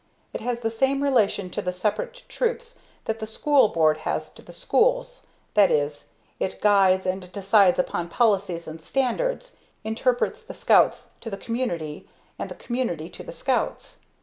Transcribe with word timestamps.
It 0.33 0.41
has 0.41 0.61
the 0.61 0.71
same 0.71 1.03
relation 1.03 1.51
to 1.51 1.61
the 1.61 1.71
separate 1.71 2.23
Troops 2.27 2.79
that 3.05 3.19
the 3.19 3.27
school 3.27 3.67
board 3.69 3.97
has 3.99 4.29
to 4.33 4.41
the 4.41 4.51
schools, 4.51 5.27
that 5.53 5.69
is; 5.69 6.13
it 6.39 6.59
guides 6.59 7.05
and 7.05 7.31
decides 7.31 7.77
upon 7.77 8.09
policies 8.09 8.67
and 8.67 8.81
standards, 8.81 9.57
interprets 9.83 10.43
the 10.43 10.55
Scouts 10.55 11.11
to 11.21 11.29
the 11.29 11.37
community 11.37 12.09
and 12.39 12.49
the 12.49 12.55
community 12.55 13.09
to 13.11 13.21
the 13.21 13.31
Scouts. 13.31 13.99